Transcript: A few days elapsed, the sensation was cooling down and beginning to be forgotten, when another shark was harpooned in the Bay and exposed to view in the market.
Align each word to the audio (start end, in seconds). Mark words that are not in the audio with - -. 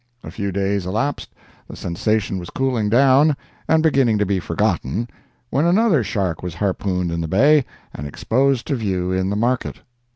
A 0.23 0.31
few 0.31 0.51
days 0.51 0.87
elapsed, 0.87 1.29
the 1.67 1.75
sensation 1.75 2.39
was 2.39 2.49
cooling 2.49 2.89
down 2.89 3.37
and 3.67 3.83
beginning 3.83 4.17
to 4.17 4.25
be 4.25 4.39
forgotten, 4.39 5.07
when 5.51 5.63
another 5.65 6.03
shark 6.03 6.41
was 6.41 6.55
harpooned 6.55 7.11
in 7.11 7.21
the 7.21 7.27
Bay 7.27 7.65
and 7.93 8.07
exposed 8.07 8.65
to 8.65 8.75
view 8.75 9.11
in 9.11 9.29
the 9.29 9.35
market. 9.35 9.81